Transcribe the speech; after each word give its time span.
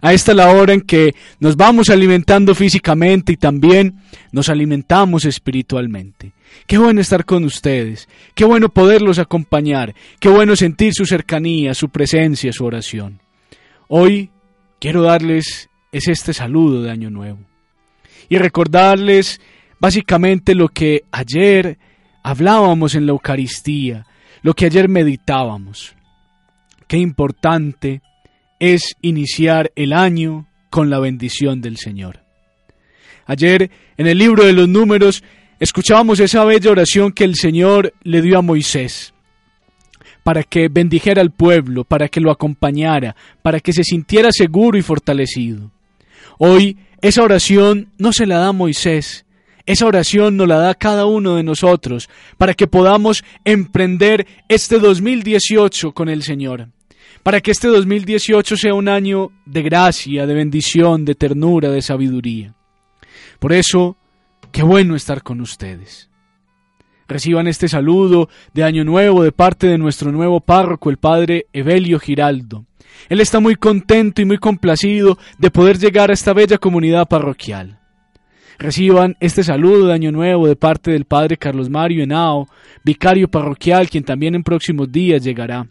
A 0.00 0.12
esta 0.12 0.34
la 0.34 0.50
hora 0.50 0.72
en 0.72 0.80
que 0.80 1.14
nos 1.40 1.56
vamos 1.56 1.90
alimentando 1.90 2.54
físicamente 2.54 3.32
y 3.32 3.36
también 3.36 3.96
nos 4.30 4.48
alimentamos 4.48 5.24
espiritualmente. 5.24 6.32
Qué 6.66 6.78
bueno 6.78 7.00
estar 7.00 7.24
con 7.24 7.44
ustedes, 7.44 8.08
qué 8.34 8.44
bueno 8.44 8.68
poderlos 8.68 9.18
acompañar, 9.18 9.94
qué 10.20 10.28
bueno 10.28 10.54
sentir 10.56 10.92
su 10.94 11.04
cercanía, 11.04 11.74
su 11.74 11.88
presencia, 11.88 12.52
su 12.52 12.64
oración. 12.64 13.20
Hoy 13.88 14.30
quiero 14.78 15.02
darles 15.02 15.68
es 15.92 16.08
este 16.08 16.32
saludo 16.32 16.82
de 16.82 16.90
Año 16.90 17.10
Nuevo 17.10 17.38
y 18.28 18.38
recordarles 18.38 19.40
básicamente 19.78 20.54
lo 20.54 20.68
que 20.68 21.04
ayer 21.12 21.78
hablábamos 22.22 22.94
en 22.94 23.04
la 23.04 23.12
Eucaristía, 23.12 24.06
lo 24.42 24.54
que 24.54 24.66
ayer 24.66 24.88
meditábamos. 24.88 25.94
Qué 26.88 26.96
importante 26.96 28.00
es 28.62 28.94
iniciar 29.02 29.72
el 29.74 29.92
año 29.92 30.46
con 30.70 30.88
la 30.88 31.00
bendición 31.00 31.60
del 31.60 31.78
Señor. 31.78 32.20
Ayer, 33.26 33.72
en 33.96 34.06
el 34.06 34.16
libro 34.16 34.44
de 34.44 34.52
los 34.52 34.68
números, 34.68 35.24
escuchábamos 35.58 36.20
esa 36.20 36.44
bella 36.44 36.70
oración 36.70 37.10
que 37.10 37.24
el 37.24 37.34
Señor 37.34 37.92
le 38.04 38.22
dio 38.22 38.38
a 38.38 38.42
Moisés 38.42 39.14
para 40.22 40.44
que 40.44 40.68
bendijera 40.68 41.20
al 41.20 41.32
pueblo, 41.32 41.82
para 41.82 42.06
que 42.06 42.20
lo 42.20 42.30
acompañara, 42.30 43.16
para 43.42 43.58
que 43.58 43.72
se 43.72 43.82
sintiera 43.82 44.28
seguro 44.30 44.78
y 44.78 44.82
fortalecido. 44.82 45.72
Hoy 46.38 46.76
esa 47.00 47.24
oración 47.24 47.88
no 47.98 48.12
se 48.12 48.26
la 48.26 48.38
da 48.38 48.52
Moisés, 48.52 49.26
esa 49.66 49.86
oración 49.86 50.36
nos 50.36 50.46
la 50.46 50.58
da 50.58 50.76
cada 50.76 51.04
uno 51.06 51.34
de 51.34 51.42
nosotros 51.42 52.08
para 52.38 52.54
que 52.54 52.68
podamos 52.68 53.24
emprender 53.44 54.24
este 54.48 54.78
2018 54.78 55.90
con 55.90 56.08
el 56.08 56.22
Señor 56.22 56.68
para 57.22 57.40
que 57.40 57.50
este 57.50 57.68
2018 57.68 58.56
sea 58.56 58.74
un 58.74 58.88
año 58.88 59.30
de 59.46 59.62
gracia, 59.62 60.26
de 60.26 60.34
bendición, 60.34 61.04
de 61.04 61.14
ternura, 61.14 61.70
de 61.70 61.82
sabiduría. 61.82 62.54
Por 63.38 63.52
eso, 63.52 63.96
qué 64.50 64.62
bueno 64.62 64.96
estar 64.96 65.22
con 65.22 65.40
ustedes. 65.40 66.08
Reciban 67.08 67.46
este 67.46 67.68
saludo 67.68 68.28
de 68.54 68.64
Año 68.64 68.84
Nuevo 68.84 69.22
de 69.22 69.32
parte 69.32 69.66
de 69.66 69.78
nuestro 69.78 70.12
nuevo 70.12 70.40
párroco, 70.40 70.90
el 70.90 70.96
padre 70.96 71.46
Evelio 71.52 71.98
Giraldo. 71.98 72.64
Él 73.08 73.20
está 73.20 73.40
muy 73.40 73.56
contento 73.56 74.22
y 74.22 74.24
muy 74.24 74.38
complacido 74.38 75.18
de 75.38 75.50
poder 75.50 75.78
llegar 75.78 76.10
a 76.10 76.14
esta 76.14 76.32
bella 76.32 76.58
comunidad 76.58 77.08
parroquial. 77.08 77.80
Reciban 78.58 79.16
este 79.20 79.42
saludo 79.42 79.88
de 79.88 79.94
Año 79.94 80.12
Nuevo 80.12 80.46
de 80.46 80.56
parte 80.56 80.92
del 80.92 81.04
padre 81.04 81.36
Carlos 81.36 81.68
Mario 81.68 82.04
Henao, 82.04 82.48
vicario 82.84 83.28
parroquial, 83.28 83.90
quien 83.90 84.04
también 84.04 84.34
en 84.34 84.42
próximos 84.42 84.90
días 84.90 85.22
llegará. 85.22 85.66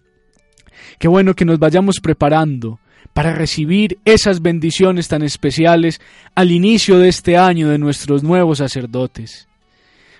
Qué 0.99 1.07
bueno 1.07 1.33
que 1.33 1.45
nos 1.45 1.59
vayamos 1.59 1.99
preparando 1.99 2.79
para 3.13 3.33
recibir 3.33 3.99
esas 4.05 4.41
bendiciones 4.41 5.07
tan 5.07 5.21
especiales 5.21 5.99
al 6.35 6.51
inicio 6.51 6.99
de 6.99 7.09
este 7.09 7.37
año 7.37 7.69
de 7.69 7.77
nuestros 7.77 8.23
nuevos 8.23 8.59
sacerdotes. 8.59 9.47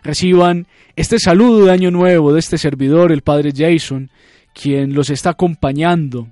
Reciban 0.03 0.67
este 0.95 1.19
saludo 1.19 1.66
de 1.66 1.72
Año 1.72 1.91
Nuevo 1.91 2.34
de 2.34 2.40
este 2.40 2.57
servidor, 2.57 3.11
el 3.11 3.22
Padre 3.22 3.51
Jason, 3.56 4.09
quien 4.53 4.94
los 4.94 5.09
está 5.09 5.31
acompañando. 5.31 6.28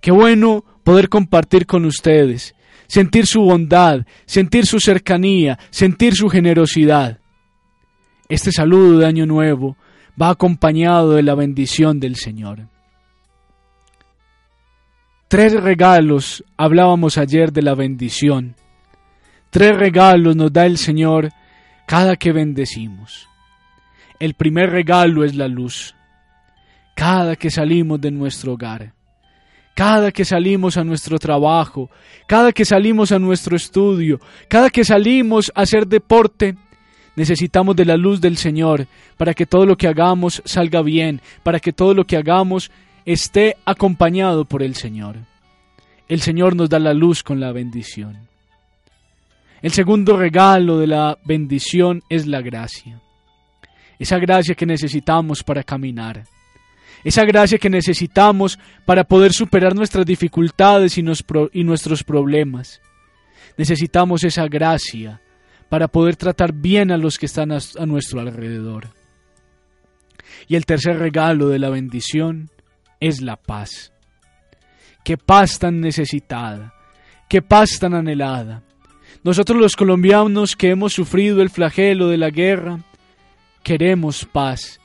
Qué 0.00 0.10
bueno 0.10 0.64
poder 0.84 1.08
compartir 1.08 1.66
con 1.66 1.84
ustedes, 1.84 2.54
sentir 2.86 3.26
su 3.26 3.40
bondad, 3.40 4.06
sentir 4.26 4.66
su 4.66 4.80
cercanía, 4.80 5.58
sentir 5.70 6.14
su 6.14 6.28
generosidad. 6.28 7.18
Este 8.28 8.52
saludo 8.52 8.98
de 8.98 9.06
Año 9.06 9.26
Nuevo 9.26 9.76
va 10.20 10.30
acompañado 10.30 11.12
de 11.12 11.22
la 11.22 11.34
bendición 11.34 12.00
del 12.00 12.16
Señor. 12.16 12.68
Tres 15.30 15.52
regalos, 15.52 16.42
hablábamos 16.56 17.16
ayer 17.16 17.52
de 17.52 17.62
la 17.62 17.76
bendición. 17.76 18.56
Tres 19.50 19.76
regalos 19.76 20.34
nos 20.34 20.52
da 20.52 20.66
el 20.66 20.76
Señor 20.76 21.30
cada 21.86 22.16
que 22.16 22.32
bendecimos. 22.32 23.28
El 24.18 24.34
primer 24.34 24.70
regalo 24.70 25.22
es 25.22 25.36
la 25.36 25.46
luz. 25.46 25.94
Cada 26.96 27.36
que 27.36 27.48
salimos 27.48 28.00
de 28.00 28.10
nuestro 28.10 28.54
hogar, 28.54 28.92
cada 29.76 30.10
que 30.10 30.24
salimos 30.24 30.76
a 30.76 30.82
nuestro 30.82 31.16
trabajo, 31.16 31.88
cada 32.26 32.50
que 32.50 32.64
salimos 32.64 33.12
a 33.12 33.20
nuestro 33.20 33.54
estudio, 33.54 34.18
cada 34.48 34.68
que 34.68 34.84
salimos 34.84 35.52
a 35.54 35.60
hacer 35.60 35.86
deporte, 35.86 36.56
necesitamos 37.14 37.76
de 37.76 37.84
la 37.84 37.96
luz 37.96 38.20
del 38.20 38.36
Señor 38.36 38.88
para 39.16 39.32
que 39.32 39.46
todo 39.46 39.64
lo 39.64 39.76
que 39.76 39.86
hagamos 39.86 40.42
salga 40.44 40.82
bien, 40.82 41.20
para 41.44 41.60
que 41.60 41.72
todo 41.72 41.94
lo 41.94 42.04
que 42.04 42.16
hagamos 42.16 42.72
esté 43.12 43.56
acompañado 43.64 44.44
por 44.44 44.62
el 44.62 44.74
Señor. 44.74 45.16
El 46.08 46.20
Señor 46.20 46.54
nos 46.54 46.68
da 46.68 46.78
la 46.78 46.94
luz 46.94 47.22
con 47.22 47.40
la 47.40 47.52
bendición. 47.52 48.28
El 49.62 49.72
segundo 49.72 50.16
regalo 50.16 50.78
de 50.78 50.86
la 50.86 51.18
bendición 51.24 52.02
es 52.08 52.26
la 52.26 52.40
gracia. 52.40 53.00
Esa 53.98 54.18
gracia 54.18 54.54
que 54.54 54.64
necesitamos 54.64 55.42
para 55.42 55.62
caminar. 55.62 56.24
Esa 57.04 57.24
gracia 57.24 57.58
que 57.58 57.68
necesitamos 57.68 58.58
para 58.84 59.04
poder 59.04 59.32
superar 59.32 59.74
nuestras 59.74 60.06
dificultades 60.06 60.96
y, 60.96 61.02
nuestros 61.02 62.04
problemas. 62.04 62.80
Necesitamos 63.56 64.24
esa 64.24 64.46
gracia 64.46 65.20
para 65.68 65.88
poder 65.88 66.16
tratar 66.16 66.52
bien 66.52 66.90
a 66.90 66.96
los 66.96 67.18
que 67.18 67.26
están 67.26 67.52
a 67.52 67.86
nuestro 67.86 68.20
alrededor. 68.20 68.88
Y 70.48 70.56
el 70.56 70.64
tercer 70.64 70.98
regalo 70.98 71.48
de 71.48 71.58
la 71.58 71.70
bendición 71.70 72.50
es 73.00 73.20
la 73.20 73.36
paz. 73.36 73.92
Qué 75.02 75.16
paz 75.16 75.58
tan 75.58 75.80
necesitada, 75.80 76.74
qué 77.28 77.42
paz 77.42 77.78
tan 77.80 77.94
anhelada. 77.94 78.62
Nosotros 79.24 79.58
los 79.58 79.76
colombianos 79.76 80.56
que 80.56 80.70
hemos 80.70 80.92
sufrido 80.92 81.42
el 81.42 81.50
flagelo 81.50 82.08
de 82.08 82.18
la 82.18 82.30
guerra, 82.30 82.80
queremos 83.62 84.24
paz, 84.24 84.80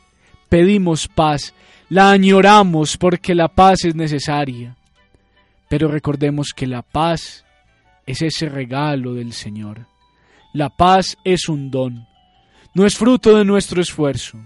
pedimos 0.50 1.08
paz, 1.08 1.54
la 1.90 2.12
añoramos 2.12 2.98
porque 2.98 3.36
la 3.36 3.48
paz 3.48 3.86
es 3.86 3.96
necesaria. 3.96 4.75
Pero 5.70 5.88
recordemos 5.88 6.54
que 6.56 6.68
la 6.68 6.81
paz 6.81 7.46
es 8.06 8.22
ese 8.22 8.50
regalo 8.50 9.14
del 9.14 9.34
Señor. 9.34 9.88
La 10.54 10.70
paz 10.70 11.18
es 11.24 11.50
un 11.50 11.70
don, 11.70 12.08
no 12.74 12.86
es 12.86 12.96
fruto 12.96 13.38
de 13.38 13.44
nuestro 13.44 13.81
esfuerzo, 13.81 14.38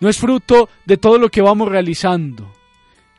no 0.00 0.08
es 0.08 0.18
fruto 0.18 0.68
de 0.84 0.96
todo 0.96 1.18
lo 1.18 1.28
que 1.28 1.42
vamos 1.42 1.68
realizando. 1.68 2.52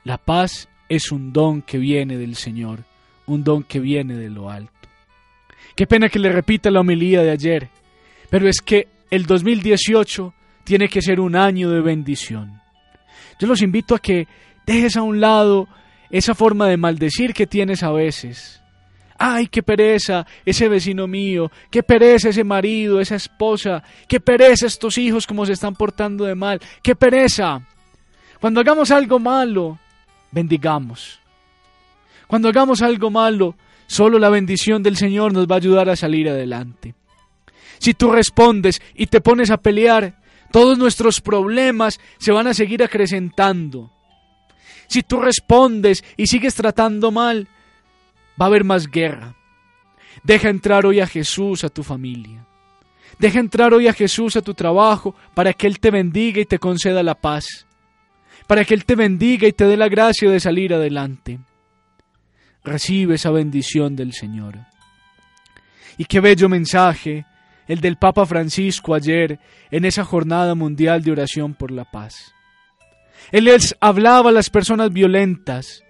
La 0.05 0.19
paz 0.19 0.69
es 0.88 1.11
un 1.11 1.33
don 1.33 1.63
que 1.63 1.79
viene 1.79 2.16
del 2.16 2.35
Señor, 2.35 2.83
un 3.25 3.43
don 3.43 3.63
que 3.63 3.79
viene 3.79 4.13
de 4.13 4.29
lo 4.29 4.51
alto. 4.51 4.71
Qué 5.75 5.88
pena 5.88 6.09
que 6.09 6.19
le 6.19 6.31
repita 6.31 6.69
la 6.69 6.81
homilía 6.81 7.23
de 7.23 7.31
ayer, 7.31 7.69
pero 8.29 8.47
es 8.47 8.61
que 8.61 8.88
el 9.09 9.25
2018 9.25 10.31
tiene 10.63 10.89
que 10.89 11.01
ser 11.01 11.19
un 11.19 11.35
año 11.35 11.71
de 11.71 11.81
bendición. 11.81 12.61
Yo 13.39 13.47
los 13.47 13.63
invito 13.63 13.95
a 13.95 13.99
que 13.99 14.27
dejes 14.63 14.95
a 14.95 15.01
un 15.01 15.19
lado 15.19 15.67
esa 16.11 16.35
forma 16.35 16.67
de 16.67 16.78
maldecir 16.78 17.34
que 17.34 17.47
tienes 17.47 17.81
a 17.81 17.91
veces. 17.91 18.61
Ay, 19.17 19.47
qué 19.47 19.63
pereza 19.63 20.28
ese 20.46 20.69
vecino 20.69 21.08
mío, 21.08 21.51
qué 21.72 21.81
pereza 21.81 22.29
ese 22.29 22.43
marido, 22.43 22.99
esa 22.99 23.16
esposa, 23.16 23.81
qué 24.08 24.19
pereza 24.19 24.67
estos 24.67 24.99
hijos 24.99 25.25
como 25.25 25.47
se 25.47 25.53
están 25.53 25.73
portando 25.73 26.25
de 26.25 26.35
mal, 26.35 26.61
qué 26.84 26.96
pereza. 26.96 27.59
Cuando 28.40 28.59
hagamos 28.59 28.91
algo 28.91 29.17
malo, 29.17 29.79
bendigamos. 30.35 31.22
Cuando 32.28 32.49
hagamos 32.49 32.82
algo 32.82 33.09
malo, 33.09 33.55
solo 33.87 34.20
la 34.20 34.29
bendición 34.29 34.84
del 34.84 34.97
Señor 34.97 35.32
nos 35.32 35.47
va 35.47 35.55
a 35.55 35.59
ayudar 35.59 35.90
a 35.90 35.96
salir 35.96 36.28
adelante. 36.28 36.93
Si 37.79 37.93
tú 37.93 38.11
respondes 38.11 38.82
y 38.93 39.08
te 39.08 39.22
pones 39.22 39.49
a 39.49 39.58
pelear, 39.58 40.22
todos 40.52 40.78
nuestros 40.78 41.22
problemas 41.22 41.99
se 42.17 42.34
van 42.34 42.47
a 42.47 42.53
seguir 42.53 42.84
acrecentando. 42.84 43.91
Si 44.87 45.03
tú 45.03 45.22
respondes 45.22 46.03
y 46.17 46.28
sigues 46.28 46.53
tratando 46.53 47.11
mal, 47.11 47.47
va 48.40 48.46
a 48.46 48.47
haber 48.47 48.66
más 48.66 48.87
guerra. 48.87 49.35
Deja 50.23 50.49
entrar 50.49 50.85
hoy 50.85 50.99
a 50.99 51.08
Jesús 51.08 51.64
a 51.64 51.70
tu 51.70 51.82
familia. 51.82 52.46
Deja 53.20 53.40
entrar 53.40 53.73
hoy 53.73 53.87
a 53.87 53.93
Jesús 53.93 54.35
a 54.35 54.41
tu 54.41 54.53
trabajo 54.53 55.16
para 55.34 55.53
que 55.53 55.67
Él 55.67 55.79
te 55.79 55.91
bendiga 55.91 56.41
y 56.41 56.46
te 56.46 56.59
conceda 56.59 57.03
la 57.03 57.16
paz 57.16 57.65
para 58.47 58.66
que 58.66 58.74
Él 58.74 58.86
te 58.86 58.96
bendiga 58.96 59.47
y 59.47 59.53
te 59.53 59.66
dé 59.66 59.78
la 59.78 59.90
gracia 59.90 60.30
de 60.30 60.40
salir 60.40 60.74
adelante. 60.74 61.40
recibe 62.64 63.16
esa 63.16 63.30
bendición 63.30 63.96
del 63.96 64.14
Señor. 64.14 64.58
Y 65.97 66.06
qué 66.06 66.20
bello 66.20 66.50
mensaje 66.50 67.26
el 67.68 67.80
del 67.80 67.97
Papa 67.97 68.26
Francisco 68.26 68.94
ayer 68.94 69.40
en 69.72 69.86
esa 69.86 70.03
jornada 70.03 70.56
mundial 70.56 71.03
de 71.03 71.12
oración 71.12 71.53
por 71.53 71.72
la 71.72 71.86
paz. 71.86 72.34
Él 73.32 73.46
les 73.46 73.76
hablaba 73.80 74.30
a 74.30 74.34
las 74.34 74.50
personas 74.50 74.92
violentas. 74.92 75.84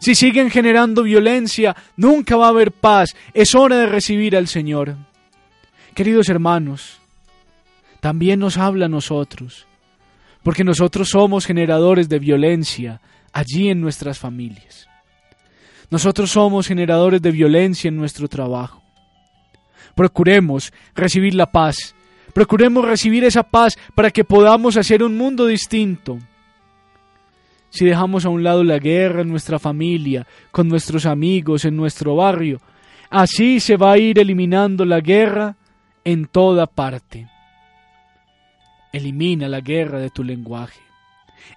Si 0.00 0.14
siguen 0.14 0.50
generando 0.50 1.02
violencia, 1.02 1.76
nunca 1.96 2.36
va 2.36 2.46
a 2.46 2.50
haber 2.50 2.72
paz. 2.72 3.16
Es 3.34 3.54
hora 3.54 3.76
de 3.76 3.86
recibir 3.86 4.36
al 4.36 4.48
Señor. 4.48 4.96
Queridos 5.94 6.28
hermanos, 6.28 7.00
también 8.00 8.40
nos 8.40 8.58
habla 8.58 8.86
a 8.86 8.90
nosotros, 8.90 9.66
porque 10.46 10.62
nosotros 10.62 11.08
somos 11.08 11.44
generadores 11.44 12.08
de 12.08 12.20
violencia 12.20 13.00
allí 13.32 13.68
en 13.68 13.80
nuestras 13.80 14.16
familias. 14.16 14.86
Nosotros 15.90 16.30
somos 16.30 16.68
generadores 16.68 17.20
de 17.20 17.32
violencia 17.32 17.88
en 17.88 17.96
nuestro 17.96 18.28
trabajo. 18.28 18.80
Procuremos 19.96 20.72
recibir 20.94 21.34
la 21.34 21.50
paz. 21.50 21.96
Procuremos 22.32 22.84
recibir 22.84 23.24
esa 23.24 23.42
paz 23.42 23.76
para 23.96 24.12
que 24.12 24.22
podamos 24.22 24.76
hacer 24.76 25.02
un 25.02 25.16
mundo 25.16 25.46
distinto. 25.46 26.16
Si 27.68 27.84
dejamos 27.84 28.24
a 28.24 28.28
un 28.28 28.44
lado 28.44 28.62
la 28.62 28.78
guerra 28.78 29.22
en 29.22 29.28
nuestra 29.28 29.58
familia, 29.58 30.28
con 30.52 30.68
nuestros 30.68 31.06
amigos, 31.06 31.64
en 31.64 31.76
nuestro 31.76 32.14
barrio, 32.14 32.60
así 33.10 33.58
se 33.58 33.76
va 33.76 33.90
a 33.90 33.98
ir 33.98 34.20
eliminando 34.20 34.84
la 34.84 35.00
guerra 35.00 35.56
en 36.04 36.26
toda 36.26 36.68
parte. 36.68 37.26
Elimina 38.96 39.46
la 39.46 39.60
guerra 39.60 39.98
de 39.98 40.08
tu 40.08 40.24
lenguaje. 40.24 40.80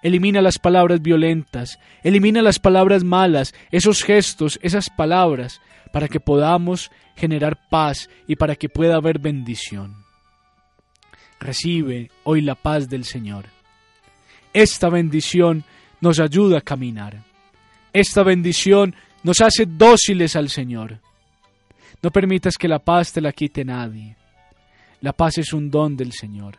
Elimina 0.04 0.42
las 0.42 0.60
palabras 0.60 1.02
violentas, 1.02 1.80
elimina 2.04 2.42
las 2.42 2.60
palabras 2.60 3.06
malas, 3.06 3.56
esos 3.72 4.04
gestos, 4.04 4.60
esas 4.62 4.90
palabras, 4.90 5.62
para 5.94 6.10
que 6.10 6.20
podamos 6.20 6.92
generar 7.16 7.58
paz 7.70 8.10
y 8.28 8.36
para 8.36 8.58
que 8.58 8.68
pueda 8.68 8.98
haber 8.98 9.20
bendición. 9.20 10.04
Recibe 11.40 12.12
hoy 12.26 12.42
la 12.42 12.56
paz 12.56 12.90
del 12.90 13.06
Señor. 13.06 13.46
Esta 14.52 14.90
bendición 14.90 15.64
nos 16.02 16.20
ayuda 16.20 16.58
a 16.58 16.62
caminar. 16.62 17.24
Esta 17.94 18.22
bendición 18.22 18.94
nos 19.24 19.40
hace 19.40 19.66
dóciles 19.66 20.36
al 20.36 20.50
Señor. 20.50 21.00
No 22.02 22.12
permitas 22.12 22.58
que 22.58 22.68
la 22.68 22.80
paz 22.80 23.14
te 23.14 23.22
la 23.22 23.32
quite 23.32 23.64
nadie. 23.64 24.18
La 25.00 25.14
paz 25.14 25.38
es 25.38 25.54
un 25.54 25.72
don 25.72 25.96
del 25.96 26.12
Señor. 26.12 26.58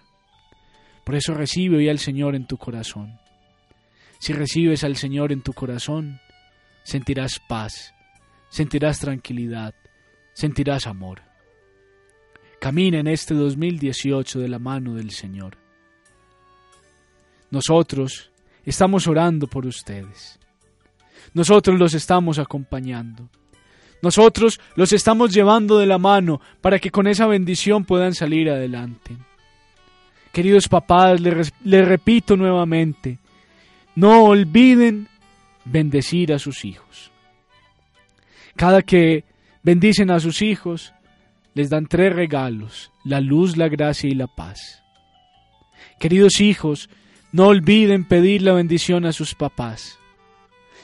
Por 1.05 1.15
eso 1.15 1.35
recibe 1.35 1.79
hoy 1.79 1.89
al 1.89 1.99
Señor 1.99 2.35
en 2.35 2.47
tu 2.47 2.57
corazón. 2.57 3.19
Si 4.19 4.33
recibes 4.33 4.85
al 4.85 4.97
Señor 4.97 5.33
en 5.33 5.43
tu 5.43 5.53
corazón, 5.53 6.21
sentirás 6.83 7.41
paz, 7.49 7.95
sentirás 8.51 8.99
tranquilidad, 9.01 9.75
sentirás 10.35 10.87
amor. 10.87 11.23
Camina 12.61 12.99
en 12.99 13.07
este 13.07 13.35
2018 13.35 14.39
de 14.39 14.49
la 14.49 14.59
mano 14.59 14.95
del 14.95 15.11
Señor. 15.11 15.57
Nosotros 17.51 18.31
estamos 18.65 19.07
orando 19.07 19.47
por 19.47 19.67
ustedes. 19.67 20.39
Nosotros 21.33 21.79
los 21.79 21.95
estamos 21.95 22.39
acompañando. 22.39 23.29
Nosotros 24.03 24.61
los 24.77 24.93
estamos 24.93 25.33
llevando 25.33 25.79
de 25.79 25.87
la 25.87 25.99
mano 25.99 26.41
para 26.61 26.79
que 26.79 26.91
con 26.91 27.07
esa 27.07 27.27
bendición 27.27 27.85
puedan 27.85 28.15
salir 28.15 28.51
adelante. 28.51 29.17
Queridos 30.33 30.69
papás, 30.69 31.21
les, 31.21 31.53
repito 31.65 32.37
nuevamente, 32.37 33.19
no 33.97 34.25
olviden 34.25 35.09
bendecir 35.65 36.33
a 36.33 36.39
sus 36.39 36.65
hijos. 36.65 37.11
Cada 38.55 38.83
que 38.83 39.25
bendicen 39.63 40.11
a 40.11 40.21
sus 40.21 40.43
hijos, 40.43 40.93
les 41.55 41.69
dan 41.69 41.87
tres 41.87 42.15
regalos, 42.15 42.93
la 43.05 43.21
luz, 43.21 43.57
la 43.57 43.69
gracia 43.69 44.09
y 44.09 44.15
la 44.15 44.29
paz. 44.29 44.83
Queridos 45.99 46.41
hijos, 46.41 46.89
no 47.33 47.49
olviden 47.49 48.05
pedir 48.05 48.43
la 48.43 48.53
bendición 48.53 49.07
a 49.07 49.13
sus 49.13 49.35
papás. 49.35 49.99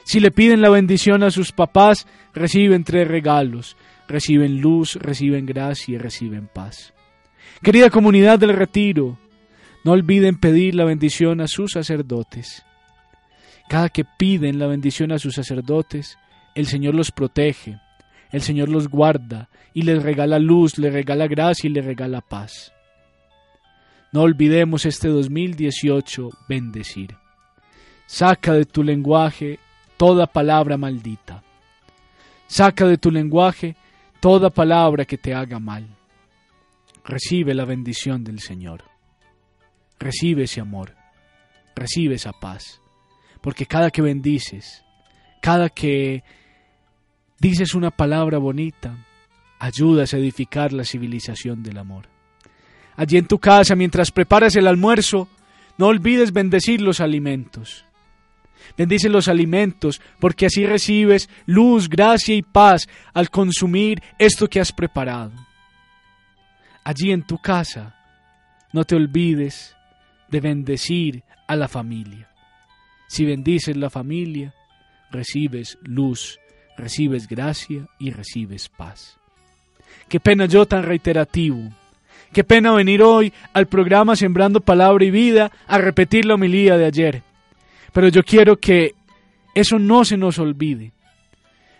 Si 0.03 0.19
le 0.19 0.31
piden 0.31 0.61
la 0.61 0.69
bendición 0.69 1.23
a 1.23 1.31
sus 1.31 1.51
papás, 1.51 2.05
reciben 2.33 2.83
tres 2.83 3.07
regalos, 3.07 3.77
reciben 4.07 4.61
luz, 4.61 4.95
reciben 4.95 5.45
gracia 5.45 5.95
y 5.95 5.97
reciben 5.97 6.47
paz. 6.47 6.93
Querida 7.61 7.89
comunidad 7.89 8.39
del 8.39 8.53
retiro, 8.53 9.17
no 9.87 9.93
olviden 9.93 10.35
pedir 10.35 10.75
la 10.75 10.83
bendición 10.83 11.39
a 11.39 11.47
sus 11.47 11.71
sacerdotes. 11.71 12.65
Cada 13.69 13.87
que 13.87 14.03
piden 14.03 14.59
la 14.59 14.67
bendición 14.67 15.13
a 15.13 15.17
sus 15.17 15.35
sacerdotes, 15.35 16.17
el 16.55 16.65
Señor 16.65 16.93
los 16.93 17.13
protege, 17.13 17.79
el 18.33 18.41
Señor 18.41 18.67
los 18.67 18.89
guarda 18.89 19.47
y 19.73 19.83
les 19.83 20.03
regala 20.03 20.39
luz, 20.39 20.77
les 20.77 20.91
regala 20.91 21.27
gracia 21.27 21.69
y 21.69 21.71
les 21.71 21.85
regala 21.85 22.19
paz. 22.19 22.73
No 24.11 24.23
olvidemos 24.23 24.85
este 24.85 25.07
2018 25.07 26.31
bendecir. 26.49 27.15
Saca 28.07 28.51
de 28.51 28.65
tu 28.65 28.83
lenguaje 28.83 29.57
toda 29.95 30.27
palabra 30.27 30.75
maldita. 30.75 31.43
Saca 32.47 32.85
de 32.87 32.97
tu 32.97 33.09
lenguaje 33.09 33.77
toda 34.19 34.49
palabra 34.49 35.05
que 35.05 35.17
te 35.17 35.33
haga 35.33 35.59
mal. 35.59 35.87
Recibe 37.05 37.53
la 37.53 37.63
bendición 37.63 38.25
del 38.25 38.41
Señor. 38.41 38.96
Recibe 39.99 40.43
ese 40.43 40.61
amor, 40.61 40.95
recibe 41.75 42.15
esa 42.15 42.31
paz, 42.31 42.81
porque 43.41 43.65
cada 43.65 43.89
que 43.89 44.01
bendices, 44.01 44.83
cada 45.41 45.69
que 45.69 46.23
dices 47.39 47.73
una 47.73 47.91
palabra 47.91 48.37
bonita, 48.37 48.95
ayudas 49.59 50.13
a 50.13 50.17
edificar 50.17 50.73
la 50.73 50.83
civilización 50.83 51.63
del 51.63 51.77
amor. 51.77 52.07
Allí 52.95 53.17
en 53.17 53.27
tu 53.27 53.39
casa, 53.39 53.75
mientras 53.75 54.11
preparas 54.11 54.55
el 54.55 54.67
almuerzo, 54.67 55.27
no 55.77 55.87
olvides 55.87 56.33
bendecir 56.33 56.81
los 56.81 56.99
alimentos. 56.99 57.85
Bendice 58.75 59.07
los 59.07 59.27
alimentos, 59.27 60.01
porque 60.19 60.47
así 60.47 60.65
recibes 60.65 61.29
luz, 61.45 61.87
gracia 61.87 62.35
y 62.35 62.41
paz 62.41 62.87
al 63.13 63.29
consumir 63.29 64.01
esto 64.17 64.49
que 64.49 64.59
has 64.59 64.71
preparado. 64.71 65.31
Allí 66.83 67.11
en 67.11 67.23
tu 67.23 67.37
casa, 67.37 67.95
no 68.73 68.83
te 68.83 68.95
olvides 68.95 69.76
de 70.29 70.39
bendecir 70.41 71.23
a 71.47 71.55
la 71.55 71.67
familia. 71.67 72.29
Si 73.07 73.25
bendices 73.25 73.77
la 73.77 73.89
familia, 73.89 74.53
recibes 75.11 75.77
luz, 75.81 76.39
recibes 76.77 77.27
gracia 77.27 77.87
y 77.99 78.11
recibes 78.11 78.69
paz. 78.69 79.17
Qué 80.07 80.19
pena 80.19 80.45
yo 80.45 80.65
tan 80.65 80.83
reiterativo. 80.83 81.69
Qué 82.31 82.43
pena 82.43 82.73
venir 82.73 83.01
hoy 83.01 83.33
al 83.53 83.67
programa 83.67 84.15
Sembrando 84.15 84.59
Palabra 84.59 85.03
y 85.05 85.11
Vida 85.11 85.51
a 85.65 85.77
repetir 85.77 86.25
la 86.25 86.35
homilía 86.35 86.77
de 86.77 86.85
ayer. 86.85 87.23
Pero 87.93 88.09
yo 88.09 88.23
quiero 88.23 88.57
que 88.57 88.95
eso 89.55 89.79
no 89.79 90.05
se 90.05 90.17
nos 90.17 90.37
olvide, 90.39 90.91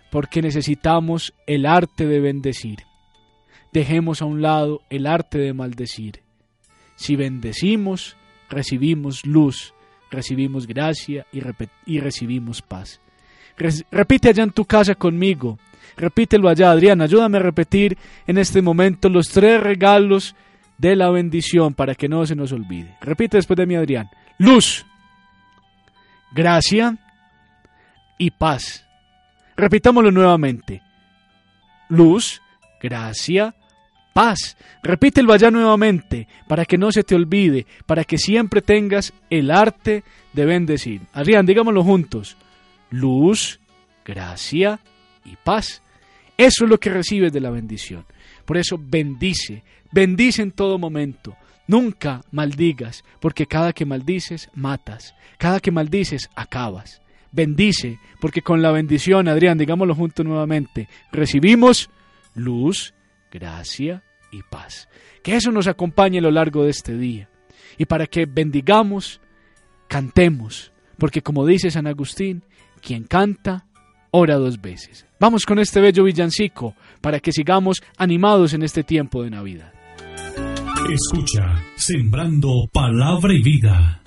porque 0.09 0.41
necesitamos 0.41 1.33
el 1.45 1.65
arte 1.65 2.07
de 2.07 2.19
bendecir. 2.19 2.79
Dejemos 3.71 4.21
a 4.21 4.25
un 4.25 4.41
lado 4.41 4.81
el 4.89 5.05
arte 5.05 5.37
de 5.37 5.53
maldecir. 5.53 6.21
Si 6.95 7.15
bendecimos, 7.15 8.17
recibimos 8.49 9.25
luz, 9.25 9.73
recibimos 10.09 10.67
gracia 10.67 11.25
y, 11.31 11.99
recibimos 11.99 12.61
paz. 12.61 12.99
repite 13.91 14.29
allá 14.29 14.43
en 14.43 14.51
tu 14.51 14.65
casa 14.65 14.95
conmigo. 14.95 15.57
Repítelo 15.95 16.47
allá, 16.47 16.71
Adrián. 16.71 17.01
Ayúdame 17.01 17.37
a 17.37 17.41
repetir 17.41 17.97
en 18.27 18.37
este 18.37 18.61
momento 18.61 19.09
los 19.09 19.29
tres 19.29 19.59
regalos 19.59 20.35
de 20.77 20.95
la 20.95 21.09
bendición 21.09 21.73
para 21.73 21.95
que 21.95 22.07
no 22.07 22.25
se 22.25 22.35
nos 22.35 22.51
olvide. 22.51 22.95
Repite 23.01 23.37
después 23.37 23.57
de 23.57 23.65
mí, 23.65 23.75
Adrián. 23.75 24.09
Luz, 24.37 24.85
gracia 26.31 26.97
y 28.17 28.29
paz. 28.31 28.85
Repitámoslo 29.55 30.11
nuevamente. 30.11 30.83
Luz, 31.89 32.41
gracia, 32.79 33.55
paz. 34.17 34.57
Repítelo 34.81 35.31
allá 35.31 35.51
nuevamente 35.51 36.27
para 36.47 36.65
que 36.65 36.75
no 36.75 36.91
se 36.91 37.03
te 37.03 37.13
olvide, 37.13 37.67
para 37.85 38.03
que 38.03 38.17
siempre 38.17 38.63
tengas 38.63 39.13
el 39.29 39.51
arte 39.51 40.03
de 40.33 40.43
bendecir. 40.43 41.01
Adrián, 41.13 41.45
digámoslo 41.45 41.83
juntos. 41.83 42.35
Luz, 42.89 43.59
gracia 44.03 44.79
y 45.23 45.35
paz. 45.35 45.83
Eso 46.35 46.63
es 46.63 46.69
lo 46.71 46.79
que 46.79 46.89
recibes 46.89 47.31
de 47.31 47.41
la 47.41 47.51
bendición. 47.51 48.05
Por 48.43 48.57
eso 48.57 48.81
bendice, 48.81 49.63
bendice 49.91 50.41
en 50.41 50.49
todo 50.49 50.79
momento. 50.79 51.37
Nunca 51.67 52.23
maldigas, 52.31 53.03
porque 53.19 53.45
cada 53.45 53.71
que 53.71 53.85
maldices, 53.85 54.49
matas. 54.55 55.13
Cada 55.37 55.59
que 55.59 55.69
maldices, 55.69 56.27
acabas. 56.35 57.03
Bendice, 57.31 57.99
porque 58.19 58.41
con 58.41 58.63
la 58.63 58.71
bendición, 58.71 59.27
Adrián, 59.27 59.59
digámoslo 59.59 59.93
juntos 59.93 60.25
nuevamente, 60.25 60.89
recibimos 61.11 61.91
luz, 62.33 62.95
gracia 63.31 64.01
y 64.31 64.43
paz. 64.43 64.87
Que 65.23 65.35
eso 65.35 65.51
nos 65.51 65.67
acompañe 65.67 66.19
a 66.19 66.21
lo 66.21 66.31
largo 66.31 66.63
de 66.63 66.71
este 66.71 66.97
día. 66.97 67.29
Y 67.77 67.85
para 67.85 68.07
que 68.07 68.25
bendigamos, 68.25 69.21
cantemos, 69.87 70.71
porque 70.97 71.21
como 71.21 71.45
dice 71.45 71.71
San 71.71 71.87
Agustín, 71.87 72.43
quien 72.81 73.03
canta, 73.03 73.65
ora 74.11 74.35
dos 74.35 74.61
veces. 74.61 75.05
Vamos 75.19 75.45
con 75.45 75.59
este 75.59 75.81
bello 75.81 76.03
villancico 76.03 76.75
para 77.01 77.19
que 77.19 77.31
sigamos 77.31 77.81
animados 77.97 78.53
en 78.53 78.63
este 78.63 78.83
tiempo 78.83 79.23
de 79.23 79.31
Navidad. 79.31 79.73
Escucha, 80.89 81.63
sembrando 81.75 82.49
palabra 82.71 83.33
y 83.33 83.41
vida. 83.41 84.01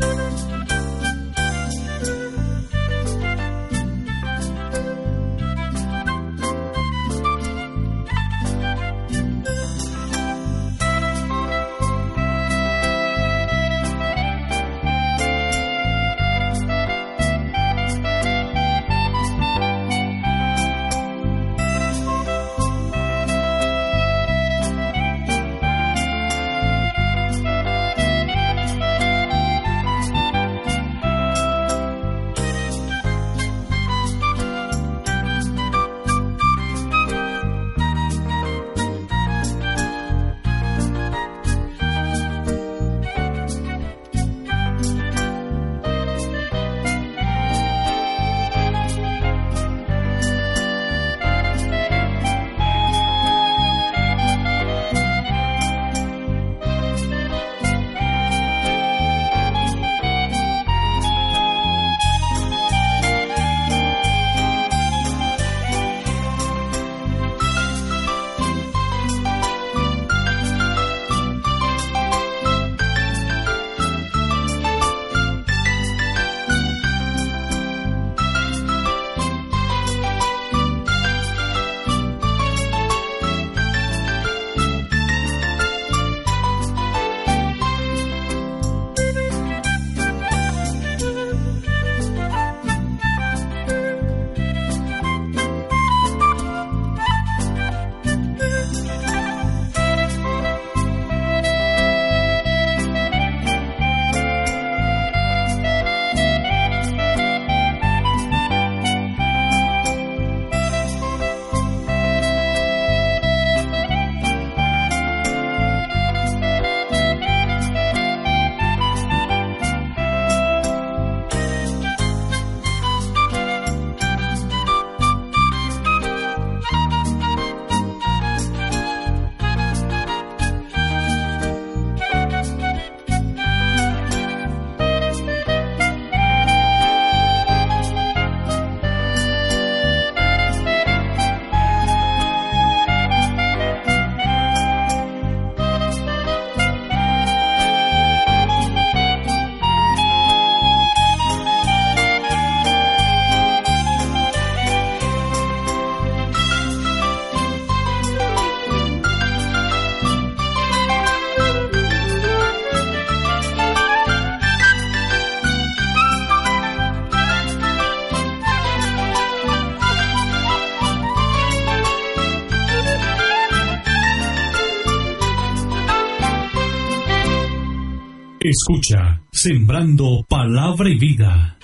Escucha, 178.63 179.23
sembrando 179.33 180.23
palabra 180.29 180.91
y 180.91 180.99
vida. 180.99 181.57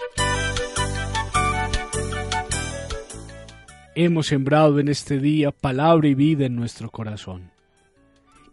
Hemos 3.94 4.28
sembrado 4.28 4.78
en 4.78 4.88
este 4.88 5.18
día 5.18 5.50
palabra 5.50 6.08
y 6.08 6.14
vida 6.14 6.46
en 6.46 6.56
nuestro 6.56 6.88
corazón. 6.90 7.50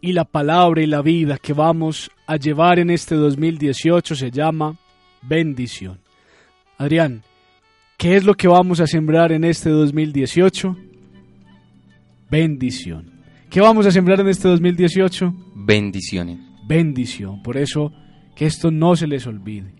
Y 0.01 0.11
la 0.11 0.25
palabra 0.25 0.81
y 0.81 0.87
la 0.87 1.01
vida 1.01 1.37
que 1.37 1.53
vamos 1.53 2.11
a 2.27 2.35
llevar 2.35 2.79
en 2.79 2.89
este 2.89 3.15
2018 3.15 4.13
se 4.13 4.29
llama 4.29 4.77
bendición. 5.21 5.99
Adrián, 6.77 7.23
¿qué 7.97 8.17
es 8.17 8.25
lo 8.25 8.33
que 8.33 8.49
vamos 8.49 8.81
a 8.81 8.87
sembrar 8.87 9.31
en 9.31 9.45
este 9.45 9.69
2018? 9.69 10.75
Bendición. 12.29 13.09
¿Qué 13.49 13.61
vamos 13.61 13.85
a 13.85 13.91
sembrar 13.91 14.19
en 14.19 14.27
este 14.27 14.49
2018? 14.49 15.33
Bendiciones. 15.55 16.39
Bendición. 16.67 17.41
Por 17.41 17.55
eso 17.55 17.93
que 18.35 18.45
esto 18.45 18.71
no 18.71 18.95
se 18.95 19.07
les 19.07 19.27
olvide. 19.27 19.73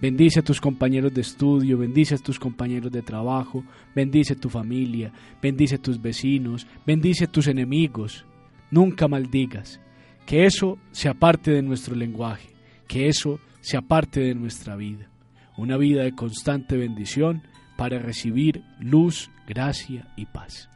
Bendice 0.00 0.40
a 0.40 0.42
tus 0.42 0.60
compañeros 0.60 1.14
de 1.14 1.22
estudio, 1.22 1.78
bendice 1.78 2.16
a 2.16 2.18
tus 2.18 2.38
compañeros 2.38 2.92
de 2.92 3.02
trabajo, 3.02 3.64
bendice 3.94 4.34
a 4.34 4.36
tu 4.36 4.50
familia, 4.50 5.12
bendice 5.40 5.76
a 5.76 5.82
tus 5.82 6.00
vecinos, 6.02 6.66
bendice 6.84 7.24
a 7.24 7.32
tus 7.32 7.46
enemigos. 7.46 8.26
Nunca 8.70 9.08
maldigas. 9.08 9.80
Que 10.26 10.44
eso 10.44 10.78
sea 10.90 11.14
parte 11.14 11.52
de 11.52 11.62
nuestro 11.62 11.94
lenguaje, 11.94 12.48
que 12.88 13.08
eso 13.08 13.40
sea 13.60 13.82
parte 13.82 14.20
de 14.20 14.34
nuestra 14.34 14.76
vida. 14.76 15.08
Una 15.56 15.76
vida 15.76 16.02
de 16.02 16.14
constante 16.14 16.76
bendición 16.76 17.42
para 17.76 17.98
recibir 17.98 18.62
luz, 18.80 19.30
gracia 19.46 20.08
y 20.16 20.26
paz. 20.26 20.68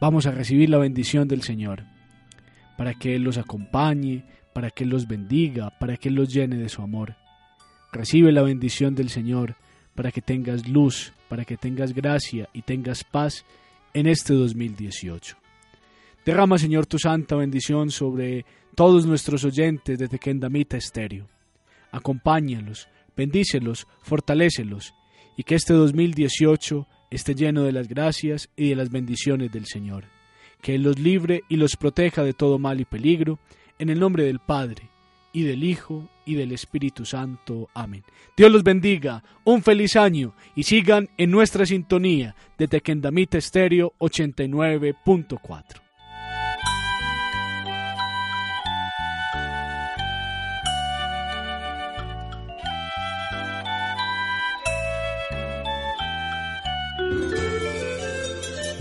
Vamos 0.00 0.26
a 0.26 0.30
recibir 0.30 0.70
la 0.70 0.78
bendición 0.78 1.28
del 1.28 1.42
Señor, 1.42 1.84
para 2.76 2.94
que 2.94 3.14
Él 3.14 3.22
los 3.22 3.36
acompañe, 3.36 4.24
para 4.52 4.70
que 4.70 4.84
los 4.84 5.06
bendiga, 5.06 5.70
para 5.78 5.96
que 5.96 6.10
los 6.10 6.28
llene 6.32 6.56
de 6.56 6.68
su 6.68 6.82
amor. 6.82 7.16
Recibe 7.92 8.32
la 8.32 8.42
bendición 8.42 8.94
del 8.94 9.10
Señor 9.10 9.56
para 9.94 10.12
que 10.12 10.22
tengas 10.22 10.68
luz, 10.68 11.12
para 11.28 11.44
que 11.44 11.56
tengas 11.56 11.92
gracia 11.92 12.48
y 12.52 12.62
tengas 12.62 13.04
paz 13.04 13.44
en 13.92 14.06
este 14.06 14.34
2018. 14.34 15.36
Derrama, 16.24 16.58
Señor, 16.58 16.86
tu 16.86 16.98
santa 16.98 17.36
bendición 17.36 17.90
sobre 17.90 18.44
todos 18.74 19.06
nuestros 19.06 19.44
oyentes 19.44 19.98
de 19.98 20.08
Tequendamita 20.08 20.76
Estéreo. 20.76 21.28
Acompáñalos, 21.90 22.88
bendícelos, 23.16 23.86
fortalécelos 24.02 24.94
y 25.36 25.42
que 25.42 25.54
este 25.54 25.72
2018 25.72 26.86
esté 27.10 27.34
lleno 27.34 27.64
de 27.64 27.72
las 27.72 27.88
gracias 27.88 28.48
y 28.56 28.68
de 28.68 28.76
las 28.76 28.90
bendiciones 28.90 29.50
del 29.50 29.66
Señor. 29.66 30.04
Que 30.60 30.74
Él 30.74 30.82
los 30.82 30.98
libre 30.98 31.42
y 31.48 31.56
los 31.56 31.76
proteja 31.76 32.22
de 32.22 32.34
todo 32.34 32.58
mal 32.58 32.80
y 32.80 32.84
peligro 32.84 33.38
en 33.80 33.88
el 33.88 33.98
nombre 33.98 34.22
del 34.24 34.38
Padre, 34.38 34.90
y 35.32 35.42
del 35.44 35.64
Hijo, 35.64 36.08
y 36.26 36.34
del 36.34 36.52
Espíritu 36.52 37.04
Santo. 37.06 37.68
Amén. 37.74 38.04
Dios 38.36 38.52
los 38.52 38.62
bendiga, 38.62 39.24
un 39.44 39.62
feliz 39.62 39.96
año, 39.96 40.34
y 40.54 40.64
sigan 40.64 41.08
en 41.16 41.30
nuestra 41.30 41.64
sintonía 41.64 42.36
de 42.58 42.68
Tequendamita 42.68 43.38
Estéreo 43.38 43.94
89.4. 43.98 45.80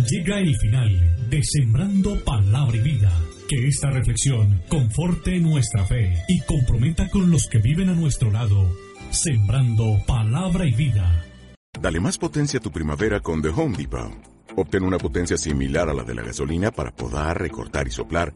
Llega 0.09 0.39
el 0.39 0.55
final 0.57 1.29
de 1.29 1.43
Sembrando 1.43 2.23
Palabra 2.25 2.75
y 2.75 2.79
Vida. 2.79 3.28
Que 3.49 3.67
esta 3.67 3.89
reflexión 3.89 4.61
conforte 4.69 5.39
nuestra 5.39 5.83
fe 5.83 6.23
y 6.27 6.39
comprometa 6.41 7.09
con 7.09 7.31
los 7.31 7.47
que 7.47 7.57
viven 7.57 7.89
a 7.89 7.95
nuestro 7.95 8.29
lado. 8.29 8.71
Sembrando 9.09 9.97
Palabra 10.05 10.67
y 10.67 10.73
Vida. 10.73 11.25
Dale 11.81 11.99
más 11.99 12.19
potencia 12.19 12.59
a 12.59 12.61
tu 12.61 12.69
primavera 12.69 13.21
con 13.21 13.41
The 13.41 13.47
Home 13.47 13.75
Depot. 13.75 14.11
Obtén 14.55 14.83
una 14.83 14.99
potencia 14.99 15.35
similar 15.35 15.89
a 15.89 15.95
la 15.95 16.03
de 16.03 16.13
la 16.13 16.21
gasolina 16.21 16.69
para 16.69 16.91
podar, 16.91 17.41
recortar 17.41 17.87
y 17.87 17.91
soplar 17.91 18.35